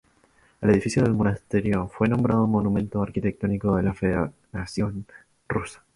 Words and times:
El 0.61 0.71
edificio 0.71 1.03
del 1.03 1.13
monasterio 1.13 1.87
fue 1.87 2.09
nombrado 2.09 2.47
monumento 2.47 3.03
arquitectónico 3.03 3.75
de 3.75 3.83
la 3.83 3.93
Federación 3.93 5.05
Rusa 5.47 5.85